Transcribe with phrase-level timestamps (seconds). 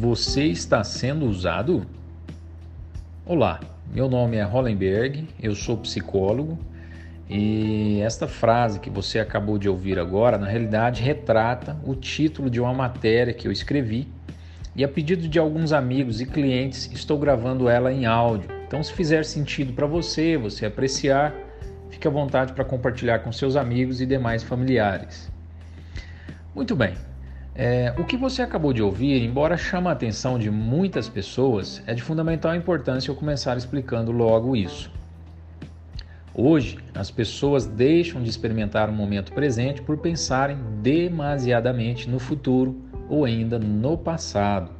[0.00, 1.86] Você está sendo usado?
[3.26, 3.60] Olá,
[3.92, 6.58] meu nome é Hollenberg, eu sou psicólogo
[7.28, 12.58] e esta frase que você acabou de ouvir agora, na realidade, retrata o título de
[12.58, 14.08] uma matéria que eu escrevi
[14.74, 18.48] e, a pedido de alguns amigos e clientes, estou gravando ela em áudio.
[18.66, 21.34] Então, se fizer sentido para você, você apreciar,
[21.90, 25.30] fique à vontade para compartilhar com seus amigos e demais familiares.
[26.54, 26.94] Muito bem,
[27.54, 31.94] é, o que você acabou de ouvir, embora chame a atenção de muitas pessoas, é
[31.94, 34.90] de fundamental importância eu começar explicando logo isso.
[36.32, 43.24] Hoje, as pessoas deixam de experimentar o momento presente por pensarem demasiadamente no futuro ou
[43.24, 44.70] ainda no passado.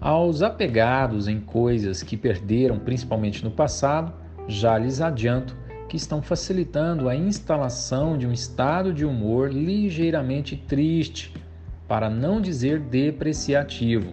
[0.00, 4.14] Aos apegados em coisas que perderam, principalmente no passado,
[4.46, 5.56] já lhes adianto
[5.88, 11.34] que estão facilitando a instalação de um estado de humor ligeiramente triste
[11.90, 14.12] para não dizer depreciativo.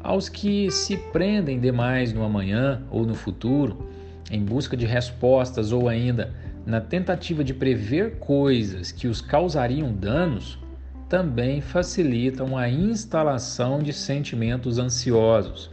[0.00, 3.88] Aos que se prendem demais no amanhã ou no futuro,
[4.30, 6.32] em busca de respostas ou ainda
[6.64, 10.60] na tentativa de prever coisas que os causariam danos,
[11.08, 15.72] também facilitam a instalação de sentimentos ansiosos.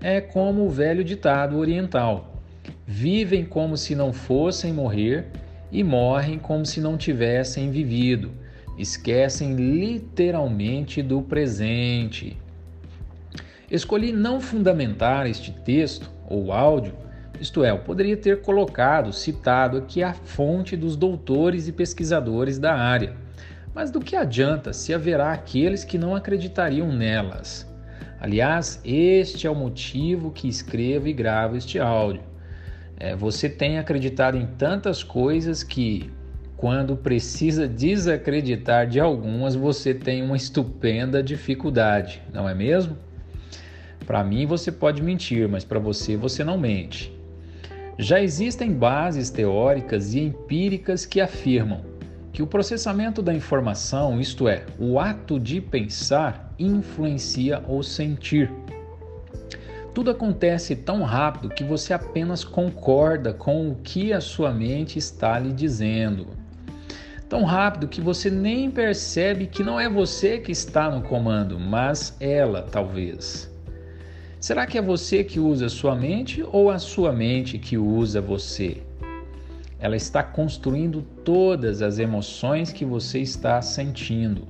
[0.00, 2.42] É como o velho ditado oriental:
[2.86, 5.26] vivem como se não fossem morrer
[5.70, 8.45] e morrem como se não tivessem vivido
[8.78, 12.36] esquecem literalmente do presente.
[13.70, 16.94] Escolhi não fundamentar este texto ou áudio,
[17.40, 22.74] isto é, eu poderia ter colocado, citado aqui a fonte dos doutores e pesquisadores da
[22.74, 23.14] área.
[23.74, 27.70] Mas do que adianta se haverá aqueles que não acreditariam nelas?
[28.18, 32.22] Aliás, este é o motivo que escrevo e gravo este áudio.
[32.98, 36.10] É, você tem acreditado em tantas coisas que,
[36.56, 42.96] quando precisa desacreditar de algumas, você tem uma estupenda dificuldade, não é mesmo?
[44.06, 47.14] Para mim você pode mentir, mas para você você não mente.
[47.98, 51.82] Já existem bases teóricas e empíricas que afirmam
[52.32, 58.50] que o processamento da informação, isto é, o ato de pensar, influencia o sentir.
[59.94, 65.38] Tudo acontece tão rápido que você apenas concorda com o que a sua mente está
[65.38, 66.45] lhe dizendo
[67.28, 72.16] tão rápido que você nem percebe que não é você que está no comando, mas
[72.20, 73.50] ela, talvez.
[74.40, 78.82] Será que é você que usa sua mente ou a sua mente que usa você?
[79.78, 84.46] Ela está construindo todas as emoções que você está sentindo.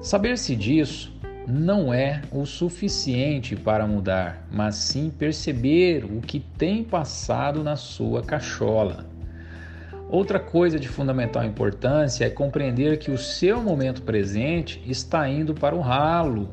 [0.00, 1.12] Saber-se disso
[1.46, 8.22] não é o suficiente para mudar, mas sim perceber o que tem passado na sua
[8.22, 9.06] cachola.
[10.10, 15.74] Outra coisa de fundamental importância é compreender que o seu momento presente está indo para
[15.74, 16.48] o ralo,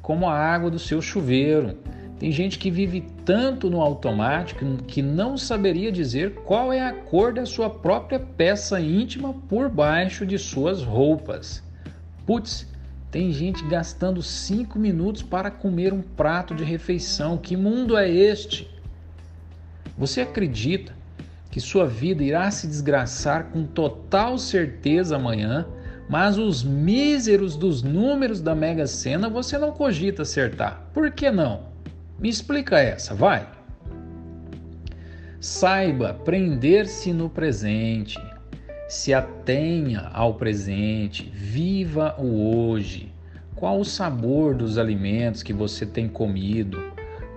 [0.00, 1.76] como a água do seu chuveiro.
[2.18, 7.34] Tem gente que vive tanto no automático que não saberia dizer qual é a cor
[7.34, 11.62] da sua própria peça íntima por baixo de suas roupas.
[12.24, 12.66] Putz,
[13.10, 17.36] tem gente gastando cinco minutos para comer um prato de refeição.
[17.36, 18.66] Que mundo é este?
[19.98, 21.03] Você acredita
[21.54, 25.64] que sua vida irá se desgraçar com total certeza amanhã,
[26.08, 30.84] mas os míseros dos números da Mega Sena você não cogita acertar.
[30.92, 31.68] Por que não?
[32.18, 33.48] Me explica essa, vai.
[35.38, 38.18] Saiba prender-se no presente.
[38.88, 43.12] Se atenha ao presente, viva o hoje.
[43.54, 46.82] Qual o sabor dos alimentos que você tem comido?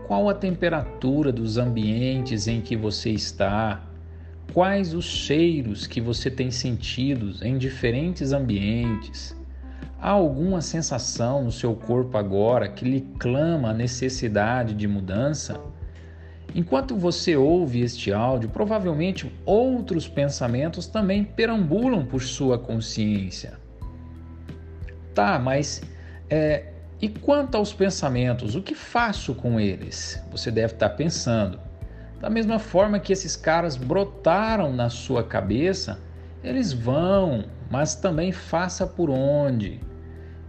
[0.07, 3.86] Qual a temperatura dos ambientes em que você está?
[4.53, 9.35] Quais os cheiros que você tem sentido em diferentes ambientes?
[9.99, 15.59] Há alguma sensação no seu corpo agora que lhe clama a necessidade de mudança?
[16.55, 23.59] Enquanto você ouve este áudio, provavelmente outros pensamentos também perambulam por sua consciência.
[25.13, 25.81] Tá, mas
[26.29, 30.21] é, e quanto aos pensamentos, o que faço com eles?
[30.31, 31.59] Você deve estar pensando.
[32.19, 35.99] Da mesma forma que esses caras brotaram na sua cabeça,
[36.43, 39.79] eles vão, mas também faça por onde.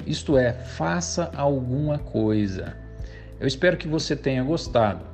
[0.06, 2.74] Isto é, faça alguma coisa.
[3.38, 5.04] Eu espero que você tenha gostado.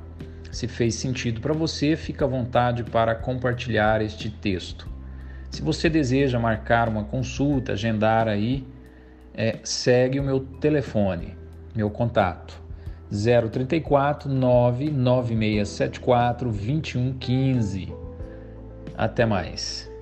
[0.49, 4.87] Se fez sentido para você, fica à vontade para compartilhar este texto.
[5.51, 8.65] Se você deseja marcar uma consulta, agendar aí,
[9.33, 11.37] é, segue o meu telefone,
[11.75, 12.64] meu contato
[13.11, 17.87] 034 99674 2115.
[18.97, 19.94] Até mais.